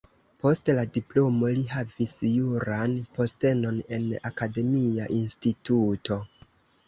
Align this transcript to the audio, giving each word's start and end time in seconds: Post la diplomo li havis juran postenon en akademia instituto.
Post 0.43 0.69
la 0.77 0.83
diplomo 0.93 1.49
li 1.57 1.65
havis 1.73 2.13
juran 2.29 2.95
postenon 3.17 3.77
en 3.99 4.09
akademia 4.31 5.07
instituto. 5.19 6.19